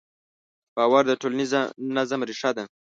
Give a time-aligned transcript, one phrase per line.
[0.75, 1.51] باور د ټولنیز
[1.95, 2.63] نظم ریښه ده.